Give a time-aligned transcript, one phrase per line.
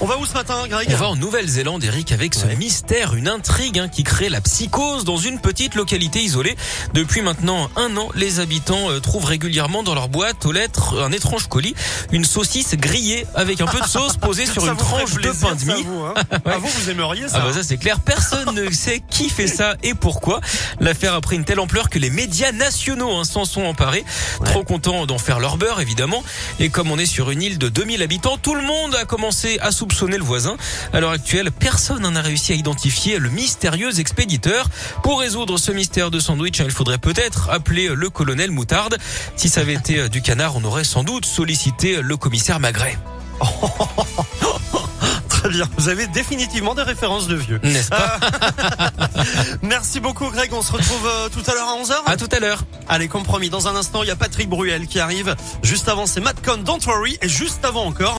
[0.00, 3.28] On va où ce matin, Greg On va en Nouvelle-Zélande, Eric, avec ce mystère, une
[3.28, 6.56] intrigue hein, qui crée la psychose dans une petite localité isolée.
[6.92, 11.12] Depuis maintenant un an, les habitants euh, trouvent régulièrement dans leur boîte aux lettres un
[11.12, 11.74] étrange colis,
[12.10, 15.54] une saucisse grillée avec un peu de sauce posée sur Ça une tranche de pain
[15.54, 15.82] de mie.
[15.84, 19.00] vous, hein Ah, vous, vous aimeriez ça Ah bah ça c'est clair, personne ne sait
[19.08, 20.40] qui fait ça et pourquoi.
[20.80, 24.04] L'affaire a pris une telle ampleur que les médias nationaux hein, s'en sont emparés,
[24.44, 26.22] trop contents d'en faire leur beurre évidemment.
[26.58, 29.58] Et comme on est sur une île de 2000 habitants, tout le monde a commencé
[29.60, 30.56] à soupçonner le voisin.
[30.94, 34.66] À l'heure actuelle, personne n'en a réussi à identifier le mystérieux expéditeur.
[35.02, 38.96] Pour résoudre ce mystère de sandwich, hein, il faudrait peut-être appeler le colonel Moutarde.
[39.36, 42.96] Si ça avait été euh, du canard, on aurait sans doute sollicité le commissaire Magret.
[45.44, 45.68] Très bien.
[45.76, 47.60] Vous avez définitivement des références de vieux.
[47.62, 48.18] N'est-ce pas?
[49.62, 50.50] Merci beaucoup, Greg.
[50.54, 51.94] On se retrouve euh, tout à l'heure à 11h.
[52.06, 52.64] À tout à l'heure.
[52.88, 53.50] Allez, compromis.
[53.50, 55.36] Dans un instant, il y a Patrick Bruel qui arrive.
[55.62, 57.18] Juste avant, c'est Matt Cohn, Don't Worry.
[57.20, 58.12] Et juste avant encore,